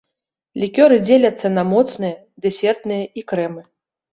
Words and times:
Лікёры 0.61 0.95
дзеляцца 1.07 1.47
на 1.57 1.63
моцныя, 1.73 2.15
дэсертныя 2.47 3.03
і 3.21 3.29
крэмы. 3.35 3.61